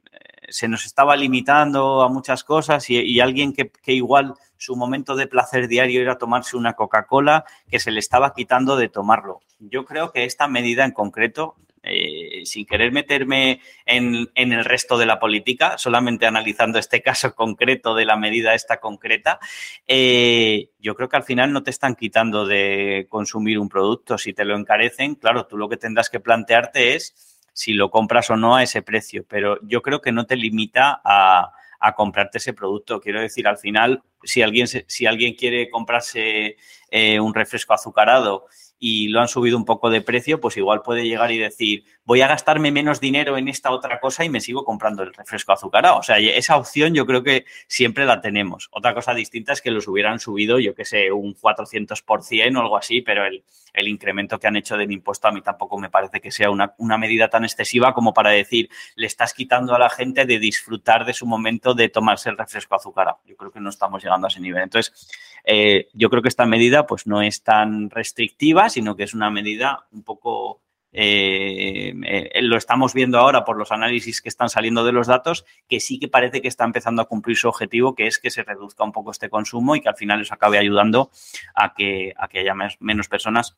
se 0.50 0.68
nos 0.68 0.84
estaba 0.84 1.16
limitando 1.16 2.02
a 2.02 2.08
muchas 2.08 2.44
cosas 2.44 2.88
y, 2.90 3.20
alguien 3.20 3.52
que, 3.52 3.70
igual 3.92 4.34
su 4.56 4.76
momento 4.76 5.14
de 5.14 5.26
placer 5.26 5.68
diario 5.68 6.00
era 6.00 6.18
tomarse 6.18 6.56
una 6.56 6.74
Coca-Cola, 6.74 7.44
que 7.70 7.78
se 7.78 7.90
le 7.90 8.00
estaba 8.00 8.32
quitando 8.34 8.76
de 8.76 8.88
tomarlo. 8.88 9.40
Yo 9.60 9.84
creo 9.84 10.10
que 10.10 10.24
esta 10.24 10.48
medida 10.48 10.84
en 10.84 10.90
concreto, 10.90 11.56
eh, 11.82 12.42
sin 12.44 12.66
querer 12.66 12.90
meterme 12.90 13.60
en, 13.86 14.28
el 14.34 14.64
resto 14.64 14.98
de 14.98 15.06
la 15.06 15.20
política, 15.20 15.78
solamente 15.78 16.26
analizando 16.26 16.78
este 16.78 17.02
caso 17.02 17.34
concreto 17.34 17.94
de 17.94 18.04
la 18.04 18.16
medida 18.16 18.54
esta 18.54 18.78
concreta, 18.78 19.38
eh, 19.86 20.70
yo 20.80 20.94
creo 20.96 21.08
que 21.08 21.16
al 21.16 21.24
final 21.24 21.52
no 21.52 21.62
te 21.62 21.70
están 21.70 21.94
quitando 21.94 22.46
de 22.46 23.06
consumir 23.08 23.58
un 23.58 23.68
producto. 23.68 24.18
Si 24.18 24.32
te 24.32 24.44
lo 24.44 24.56
encarecen, 24.56 25.14
claro, 25.14 25.46
tú 25.46 25.56
lo 25.56 25.68
que 25.68 25.76
tendrás 25.76 26.10
que 26.10 26.20
plantearte 26.20 26.96
es 26.96 27.37
si 27.58 27.72
lo 27.72 27.90
compras 27.90 28.30
o 28.30 28.36
no 28.36 28.54
a 28.54 28.62
ese 28.62 28.82
precio, 28.82 29.24
pero 29.28 29.58
yo 29.62 29.82
creo 29.82 30.00
que 30.00 30.12
no 30.12 30.26
te 30.26 30.36
limita 30.36 31.00
a, 31.04 31.52
comprarte 31.96 32.38
ese 32.38 32.52
producto. 32.52 33.00
Quiero 33.00 33.20
decir, 33.20 33.48
al 33.48 33.58
final, 33.58 34.00
si 34.22 34.42
alguien, 34.42 34.68
si 34.68 35.06
alguien 35.06 35.34
quiere 35.34 35.68
comprarse 35.68 36.56
eh, 36.90 37.18
un 37.18 37.34
refresco 37.34 37.74
azucarado 37.74 38.46
y 38.78 39.08
lo 39.08 39.20
han 39.20 39.26
subido 39.26 39.56
un 39.56 39.64
poco 39.64 39.90
de 39.90 40.02
precio, 40.02 40.40
pues 40.40 40.56
igual 40.56 40.82
puede 40.82 41.04
llegar 41.04 41.32
y 41.32 41.38
decir, 41.38 41.84
voy 42.08 42.22
a 42.22 42.26
gastarme 42.26 42.72
menos 42.72 43.00
dinero 43.00 43.36
en 43.36 43.48
esta 43.48 43.70
otra 43.70 44.00
cosa 44.00 44.24
y 44.24 44.30
me 44.30 44.40
sigo 44.40 44.64
comprando 44.64 45.02
el 45.02 45.12
refresco 45.12 45.52
azucarado. 45.52 45.98
O 45.98 46.02
sea, 46.02 46.18
esa 46.18 46.56
opción 46.56 46.94
yo 46.94 47.04
creo 47.04 47.22
que 47.22 47.44
siempre 47.66 48.06
la 48.06 48.22
tenemos. 48.22 48.70
Otra 48.72 48.94
cosa 48.94 49.12
distinta 49.12 49.52
es 49.52 49.60
que 49.60 49.70
los 49.70 49.86
hubieran 49.88 50.18
subido, 50.18 50.58
yo 50.58 50.74
qué 50.74 50.86
sé, 50.86 51.12
un 51.12 51.34
400% 51.34 52.56
o 52.56 52.60
algo 52.62 52.78
así, 52.78 53.02
pero 53.02 53.26
el, 53.26 53.44
el, 53.74 53.88
incremento 53.88 54.38
que 54.38 54.46
han 54.46 54.56
hecho 54.56 54.78
del 54.78 54.90
impuesto 54.90 55.28
a 55.28 55.32
mí 55.32 55.42
tampoco 55.42 55.76
me 55.76 55.90
parece 55.90 56.22
que 56.22 56.30
sea 56.30 56.48
una, 56.48 56.72
una 56.78 56.96
medida 56.96 57.28
tan 57.28 57.44
excesiva 57.44 57.92
como 57.92 58.14
para 58.14 58.30
decir, 58.30 58.70
le 58.96 59.06
estás 59.06 59.34
quitando 59.34 59.74
a 59.74 59.78
la 59.78 59.90
gente 59.90 60.24
de 60.24 60.38
disfrutar 60.38 61.04
de 61.04 61.12
su 61.12 61.26
momento 61.26 61.74
de 61.74 61.90
tomarse 61.90 62.30
el 62.30 62.38
refresco 62.38 62.74
azucarado. 62.74 63.18
Yo 63.26 63.36
creo 63.36 63.52
que 63.52 63.60
no 63.60 63.68
estamos 63.68 64.02
llegando 64.02 64.28
a 64.28 64.30
ese 64.30 64.40
nivel. 64.40 64.62
Entonces, 64.62 65.10
eh, 65.44 65.88
yo 65.92 66.08
creo 66.08 66.22
que 66.22 66.28
esta 66.30 66.46
medida 66.46 66.86
pues 66.86 67.06
no 67.06 67.20
es 67.20 67.42
tan 67.42 67.90
restrictiva, 67.90 68.70
sino 68.70 68.96
que 68.96 69.02
es 69.02 69.12
una 69.12 69.30
medida 69.30 69.84
un 69.92 70.04
poco 70.04 70.62
eh, 70.92 71.94
eh, 72.04 72.42
lo 72.42 72.56
estamos 72.56 72.94
viendo 72.94 73.18
ahora 73.18 73.44
por 73.44 73.56
los 73.56 73.72
análisis 73.72 74.22
que 74.22 74.28
están 74.28 74.48
saliendo 74.48 74.84
de 74.84 74.92
los 74.92 75.06
datos, 75.06 75.44
que 75.68 75.80
sí 75.80 75.98
que 75.98 76.08
parece 76.08 76.40
que 76.40 76.48
está 76.48 76.64
empezando 76.64 77.02
a 77.02 77.06
cumplir 77.06 77.36
su 77.36 77.48
objetivo, 77.48 77.94
que 77.94 78.06
es 78.06 78.18
que 78.18 78.30
se 78.30 78.42
reduzca 78.42 78.84
un 78.84 78.92
poco 78.92 79.10
este 79.10 79.28
consumo 79.30 79.76
y 79.76 79.80
que 79.80 79.88
al 79.88 79.96
final 79.96 80.20
les 80.20 80.32
acabe 80.32 80.58
ayudando 80.58 81.10
a 81.54 81.74
que, 81.74 82.14
a 82.16 82.28
que 82.28 82.40
haya 82.40 82.54
menos 82.80 83.08
personas 83.08 83.56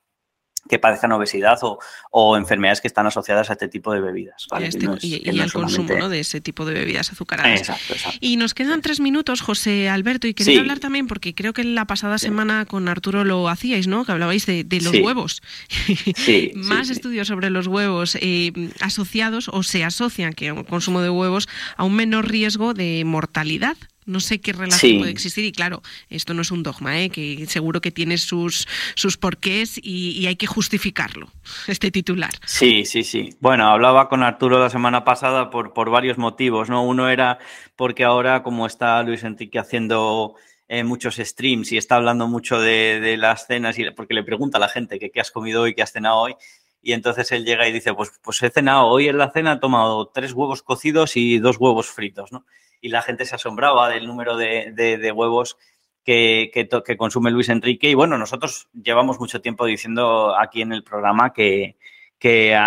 que 0.68 0.78
padezcan 0.78 1.12
obesidad 1.12 1.58
o, 2.10 2.36
enfermedades 2.36 2.80
que 2.80 2.88
están 2.88 3.06
asociadas 3.06 3.50
a 3.50 3.54
este 3.54 3.68
tipo 3.68 3.92
de 3.92 4.00
bebidas. 4.00 4.46
Este 4.60 4.86
y, 5.00 5.40
al 5.40 5.52
consumo 5.52 6.08
de 6.08 6.20
ese 6.20 6.40
tipo 6.40 6.64
de 6.64 6.74
bebidas 6.74 7.10
azucaradas. 7.12 7.58
Exacto, 7.58 7.94
exacto. 7.94 8.18
Y 8.20 8.36
nos 8.36 8.54
quedan 8.54 8.82
tres 8.82 9.00
minutos, 9.00 9.40
José 9.40 9.88
Alberto, 9.88 10.26
y 10.26 10.34
quería 10.34 10.60
hablar 10.60 10.78
también, 10.78 11.06
porque 11.06 11.34
creo 11.34 11.52
que 11.52 11.64
la 11.64 11.86
pasada 11.86 12.18
semana 12.18 12.66
con 12.66 12.88
Arturo 12.88 13.24
lo 13.24 13.48
hacíais, 13.48 13.86
¿no? 13.86 14.04
Que 14.04 14.12
hablabais 14.12 14.46
de, 14.46 14.80
los 14.82 14.94
huevos. 14.94 15.42
Más 16.54 16.90
estudios 16.90 17.28
sobre 17.28 17.50
los 17.50 17.66
huevos 17.66 18.16
eh, 18.20 18.52
asociados 18.80 19.48
o 19.48 19.62
se 19.62 19.84
asocian 19.84 20.32
que 20.32 20.48
el 20.48 20.64
consumo 20.64 21.00
de 21.00 21.10
huevos 21.10 21.48
a 21.76 21.84
un 21.84 21.94
menor 21.94 22.28
riesgo 22.28 22.74
de 22.74 23.02
mortalidad. 23.04 23.76
No 24.06 24.20
sé 24.20 24.40
qué 24.40 24.52
relación 24.52 24.98
puede 24.98 25.10
existir 25.10 25.44
y 25.44 25.52
claro, 25.52 25.82
esto 26.08 26.34
no 26.34 26.42
es 26.42 26.50
un 26.50 26.62
dogma, 26.62 27.00
¿eh? 27.00 27.10
que 27.10 27.46
seguro 27.46 27.80
que 27.80 27.90
tiene 27.90 28.18
sus, 28.18 28.66
sus 28.94 29.16
porqués 29.16 29.78
y, 29.82 30.26
hay 30.26 30.36
que 30.36 30.46
justificarlo, 30.46 31.30
este 31.66 31.90
titular. 31.90 32.32
Sí, 32.46 32.84
sí, 32.84 33.04
sí. 33.04 33.30
Bueno, 33.40 33.68
hablaba 33.68 34.08
con 34.08 34.22
Arturo 34.22 34.58
la 34.58 34.70
semana 34.70 35.04
pasada 35.04 35.50
por, 35.50 35.72
por 35.72 35.90
varios 35.90 36.18
motivos, 36.18 36.68
¿no? 36.68 36.84
Uno 36.84 37.08
era 37.08 37.38
porque 37.76 38.04
ahora 38.04 38.42
como 38.42 38.66
está 38.66 39.02
Luis 39.02 39.24
Enrique 39.24 39.58
haciendo 39.58 40.36
eh, 40.72 40.84
muchos 40.84 41.16
streams 41.16 41.72
y 41.72 41.78
está 41.78 41.96
hablando 41.96 42.28
mucho 42.28 42.60
de, 42.60 43.16
las 43.18 43.48
cenas 43.48 43.76
y 43.76 43.90
porque 43.90 44.14
le 44.14 44.22
pregunta 44.22 44.56
a 44.56 44.60
la 44.60 44.68
gente 44.68 45.00
que 45.00 45.10
qué 45.10 45.20
has 45.20 45.32
comido 45.32 45.62
hoy, 45.62 45.74
qué 45.74 45.82
has 45.82 45.90
cenado 45.90 46.18
hoy. 46.18 46.36
Y 46.80 46.92
entonces 46.92 47.32
él 47.32 47.44
llega 47.44 47.66
y 47.66 47.72
dice, 47.72 47.92
pues, 47.92 48.12
pues 48.22 48.40
he 48.44 48.50
cenado 48.50 48.86
hoy 48.86 49.08
en 49.08 49.18
la 49.18 49.32
cena, 49.32 49.54
he 49.54 49.58
tomado 49.58 50.06
tres 50.14 50.32
huevos 50.32 50.62
cocidos 50.62 51.16
y 51.16 51.40
dos 51.40 51.56
huevos 51.58 51.88
fritos, 51.88 52.30
¿no? 52.30 52.46
Y 52.80 52.88
la 52.88 53.02
gente 53.02 53.24
se 53.24 53.34
asombraba 53.34 53.88
del 53.88 54.06
número 54.06 54.36
de, 54.36 55.12
huevos 55.14 55.56
que, 56.04 56.68
consume 56.96 57.30
Luis 57.30 57.48
Enrique. 57.48 57.90
Y 57.90 57.94
bueno, 57.94 58.18
nosotros 58.18 58.68
llevamos 58.72 59.20
mucho 59.20 59.40
tiempo 59.40 59.66
diciendo 59.66 60.36
aquí 60.38 60.62
en 60.62 60.72
el 60.72 60.82
programa 60.82 61.32
que, 61.32 61.76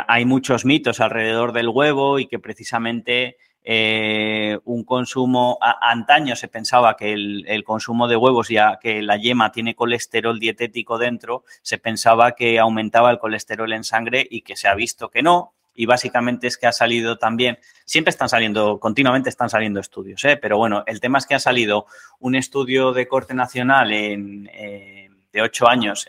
hay 0.08 0.26
muchos 0.26 0.66
mitos 0.66 1.00
alrededor 1.00 1.52
del 1.52 1.70
huevo 1.70 2.18
y 2.18 2.28
que 2.28 2.40
precisamente 2.40 3.38
eh, 3.64 4.58
un 4.66 4.84
consumo, 4.84 5.58
antaño 5.62 6.36
se 6.36 6.48
pensaba 6.48 6.98
que 6.98 7.14
el, 7.14 7.64
consumo 7.64 8.08
de 8.08 8.16
huevos, 8.16 8.50
ya 8.50 8.80
que 8.82 9.02
la 9.02 9.18
yema 9.18 9.52
tiene 9.52 9.76
colesterol 9.76 10.40
dietético 10.40 10.98
dentro, 10.98 11.44
se 11.62 11.78
pensaba 11.78 12.34
que 12.34 12.60
aumentaba 12.60 13.12
el 13.12 13.20
colesterol 13.20 13.72
en 13.74 13.84
sangre 13.84 14.28
y 14.30 14.42
que 14.42 14.56
se 14.56 14.68
ha 14.68 14.76
visto 14.76 15.10
que 15.10 15.22
no, 15.22 15.54
y 15.74 15.86
básicamente 15.86 16.48
es 16.48 16.58
que 16.58 16.68
ha 16.68 16.72
salido 16.72 17.18
también, 17.18 17.60
siempre 17.86 18.10
están 18.10 18.30
saliendo, 18.30 18.80
continuamente 18.80 19.30
están 19.30 19.50
saliendo 19.50 19.80
estudios, 19.80 20.24
¿eh? 20.26 20.38
pero 20.38 20.58
bueno, 20.58 20.84
el 20.86 21.00
tema 21.00 21.18
es 21.18 21.26
que 21.26 21.36
ha 21.36 21.40
salido 21.40 21.86
un 22.20 22.36
estudio 22.36 22.94
de 22.94 23.08
corte 23.08 23.34
nacional 23.34 23.92
en, 23.92 24.50
eh, 24.54 25.10
de 25.32 25.42
ocho 25.42 25.68
años 25.68 26.08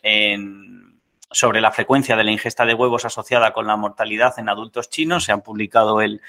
sobre 1.35 1.61
la 1.61 1.73
frecuencia 1.73 2.17
de 2.17 2.25
la 2.25 2.31
ingesta 2.31 2.65
de 2.65 2.75
huevos 2.75 3.05
asociada 3.05 3.53
con 3.53 3.67
la 3.67 3.77
mortalidad 3.77 4.39
en 4.39 4.49
adultos 4.49 4.89
chinos. 4.89 5.25
Se 5.25 5.33
han 5.33 5.43
publicado 5.43 6.01
el, 6.01 6.21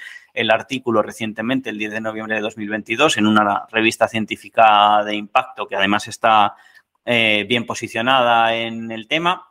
artículo 0.50 1.00
recientemente, 1.00 1.70
el 1.70 1.78
10 1.78 1.92
de 1.92 2.00
noviembre 2.00 2.34
de 2.34 2.42
2022, 2.42 3.16
en 3.18 3.26
una 3.26 3.66
revista 3.70 4.08
científica 4.08 5.04
de 5.04 5.14
impacto 5.14 5.68
que 5.68 5.76
además 5.76 6.08
está 6.08 6.56
eh, 7.04 7.46
bien 7.48 7.66
posicionada 7.66 8.54
en 8.54 8.90
el 8.90 9.06
tema. 9.06 9.48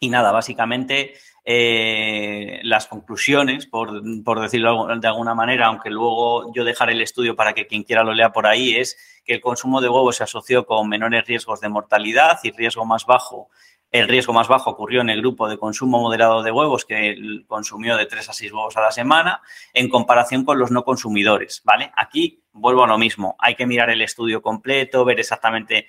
Y 0.00 0.10
nada, 0.10 0.32
básicamente 0.32 1.14
eh, 1.46 2.60
las 2.62 2.86
conclusiones, 2.86 3.66
por, 3.66 4.40
decirlo 4.40 4.86
de 4.96 5.08
alguna 5.08 5.34
manera, 5.34 5.66
aunque 5.66 5.90
luego 5.90 6.50
yo 6.54 6.64
dejaré 6.64 6.92
el 6.92 7.02
estudio 7.02 7.36
para 7.36 7.52
que 7.52 7.66
quien 7.66 7.82
quiera 7.82 8.02
lo 8.02 8.14
lea 8.14 8.32
por 8.32 8.46
ahí, 8.46 8.74
es 8.74 8.96
que 9.24 9.34
el 9.34 9.40
consumo 9.42 9.82
de 9.82 9.88
huevos 9.88 10.16
se 10.16 10.24
asoció 10.24 10.64
con 10.64 10.88
menores 10.88 11.26
riesgos 11.26 11.60
de 11.60 11.68
mortalidad 11.68 12.38
y 12.42 12.50
riesgo 12.50 12.86
más 12.86 13.04
bajo. 13.04 13.50
El 13.90 14.08
riesgo 14.08 14.32
más 14.32 14.48
bajo 14.48 14.70
ocurrió 14.70 15.02
en 15.02 15.10
el 15.10 15.20
grupo 15.20 15.48
de 15.48 15.58
consumo 15.58 16.00
moderado 16.00 16.42
de 16.42 16.50
huevos, 16.50 16.84
que 16.84 17.14
consumió 17.46 17.96
de 17.96 18.06
3 18.06 18.28
a 18.28 18.32
6 18.32 18.52
huevos 18.52 18.76
a 18.76 18.80
la 18.80 18.90
semana, 18.90 19.40
en 19.72 19.88
comparación 19.88 20.44
con 20.44 20.58
los 20.58 20.70
no 20.70 20.82
consumidores, 20.82 21.62
¿vale? 21.64 21.92
Aquí 21.94 22.42
vuelvo 22.52 22.84
a 22.84 22.88
lo 22.88 22.98
mismo. 22.98 23.36
Hay 23.38 23.54
que 23.54 23.66
mirar 23.66 23.90
el 23.90 24.02
estudio 24.02 24.42
completo, 24.42 25.04
ver 25.04 25.20
exactamente 25.20 25.88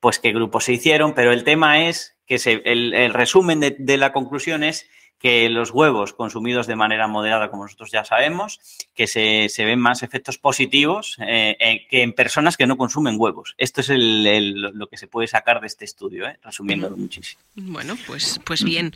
pues 0.00 0.18
qué 0.18 0.32
grupos 0.32 0.64
se 0.64 0.74
hicieron, 0.74 1.14
pero 1.14 1.32
el 1.32 1.44
tema 1.44 1.84
es 1.84 2.15
que 2.26 2.36
el, 2.64 3.14
resumen 3.14 3.60
de, 3.60 3.96
la 3.96 4.12
conclusión 4.12 4.64
es 4.64 4.88
que 5.18 5.48
los 5.48 5.70
huevos 5.70 6.12
consumidos 6.12 6.66
de 6.66 6.76
manera 6.76 7.08
moderada, 7.08 7.50
como 7.50 7.64
nosotros 7.64 7.90
ya 7.90 8.04
sabemos, 8.04 8.60
que 8.94 9.06
se, 9.06 9.48
ven 9.64 9.80
más 9.80 10.02
efectos 10.02 10.38
positivos 10.38 11.16
eh, 11.20 11.86
que 11.90 12.02
en 12.02 12.12
personas 12.12 12.56
que 12.56 12.66
no 12.66 12.76
consumen 12.76 13.16
huevos. 13.18 13.54
Esto 13.58 13.80
es 13.80 13.90
lo 13.90 14.86
que 14.88 14.96
se 14.96 15.06
puede 15.06 15.26
sacar 15.26 15.60
de 15.60 15.66
este 15.66 15.84
estudio, 15.84 16.26
¿eh? 16.26 16.38
resumiéndolo 16.42 16.96
muchísimo. 16.96 17.40
Bueno, 17.54 17.96
pues, 18.06 18.40
pues 18.44 18.62
bien. 18.62 18.94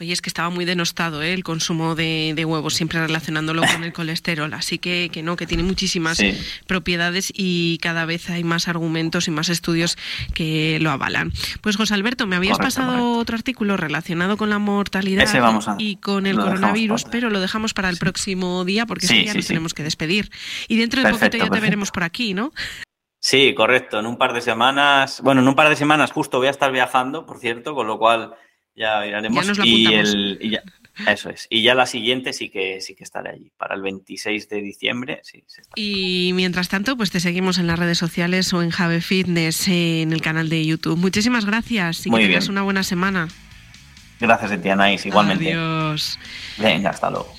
Oye, 0.00 0.12
es 0.12 0.20
que 0.20 0.30
estaba 0.30 0.50
muy 0.50 0.64
denostado 0.64 1.22
¿eh? 1.22 1.32
el 1.32 1.44
consumo 1.44 1.94
de, 1.94 2.44
huevos, 2.46 2.74
siempre 2.74 3.00
relacionándolo 3.00 3.62
con 3.62 3.84
el 3.84 3.92
colesterol. 3.92 4.52
Así 4.54 4.78
que, 4.78 5.10
que 5.12 5.22
no, 5.22 5.36
que 5.36 5.46
tiene 5.46 5.62
muchísimas 5.62 6.22
propiedades 6.66 7.32
y 7.34 7.78
cada 7.78 8.04
vez 8.04 8.30
hay 8.30 8.44
más 8.44 8.68
argumentos 8.68 9.28
y 9.28 9.30
más 9.30 9.48
estudios 9.48 9.96
que 10.34 10.78
lo 10.80 10.90
avalan. 10.90 11.32
Pues 11.60 11.76
José 11.76 11.94
Alberto, 11.94 12.26
me 12.26 12.36
habías 12.36 12.58
pasado 12.58 13.18
otro 13.18 13.36
artículo 13.36 13.76
relacionado 13.76 14.36
con 14.36 14.50
la 14.50 14.58
mortalidad 14.58 15.22
y 15.78 15.96
con 15.96 16.26
el 16.26 16.36
coronavirus, 16.36 17.04
pero 17.04 17.30
lo 17.30 17.40
dejamos 17.40 17.74
para 17.74 17.88
el 17.88 17.98
próximo 17.98 18.64
día 18.64 18.86
porque 18.86 19.06
ya 19.24 19.34
nos 19.34 19.46
tenemos 19.46 19.74
que 19.74 19.82
despedir. 19.82 20.30
Y 20.68 20.76
dentro 20.76 21.02
de 21.02 21.10
poquito 21.10 21.36
ya 21.36 21.48
te 21.48 21.60
veremos 21.60 21.90
por 21.90 22.04
aquí, 22.04 22.34
¿no? 22.34 22.52
Sí, 23.18 23.54
correcto. 23.54 24.00
En 24.00 24.06
un 24.06 24.18
par 24.18 24.32
de 24.32 24.40
semanas, 24.40 25.20
bueno, 25.22 25.42
en 25.42 25.48
un 25.48 25.54
par 25.54 25.68
de 25.68 25.76
semanas 25.76 26.10
justo 26.10 26.38
voy 26.38 26.48
a 26.48 26.50
estar 26.50 26.72
viajando, 26.72 27.24
por 27.24 27.38
cierto, 27.38 27.74
con 27.74 27.86
lo 27.86 27.96
cual 27.98 28.34
ya 28.74 29.06
iremos. 29.06 29.58
y, 29.62 29.86
el, 29.94 30.60
eso 31.06 31.30
es. 31.30 31.46
Y 31.48 31.62
ya 31.62 31.74
la 31.74 31.86
siguiente 31.86 32.32
sí 32.32 32.48
que 32.48 32.80
sí 32.80 32.94
que 32.94 33.04
estaré 33.04 33.30
allí. 33.30 33.52
Para 33.56 33.74
el 33.74 33.82
26 33.82 34.48
de 34.48 34.60
diciembre, 34.60 35.20
sí. 35.22 35.44
y 35.76 36.32
mientras 36.34 36.68
tanto, 36.68 36.96
pues 36.96 37.10
te 37.10 37.20
seguimos 37.20 37.58
en 37.58 37.66
las 37.66 37.78
redes 37.78 37.98
sociales 37.98 38.52
o 38.52 38.62
en 38.62 38.70
Jave 38.70 39.00
Fitness 39.00 39.68
en 39.68 40.12
el 40.12 40.20
canal 40.20 40.48
de 40.48 40.66
YouTube. 40.66 40.98
Muchísimas 40.98 41.46
gracias 41.46 42.06
y 42.06 42.10
que 42.10 42.16
tengas 42.16 42.48
una 42.48 42.62
buena 42.62 42.82
semana. 42.82 43.28
Gracias, 44.22 44.52
Etianais, 44.52 45.04
igualmente. 45.04 45.52
Adiós. 45.52 46.16
Venga, 46.56 46.90
hasta 46.90 47.10
luego. 47.10 47.34